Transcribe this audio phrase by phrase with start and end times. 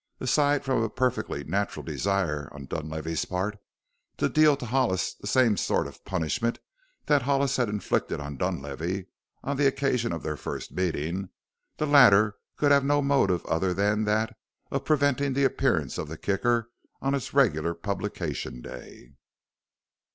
[0.19, 3.59] Aside from a perfectly natural desire on Dunlavey's part
[4.17, 6.57] to deal to Hollis the same sort of punishment
[7.05, 9.05] that Hollis had inflicted on Dunlavey
[9.43, 11.29] on the occasion of their first meeting,
[11.77, 14.35] the latter could have no motive other than that
[14.71, 19.13] of preventing the appearance of the Kicker on its regular publication day.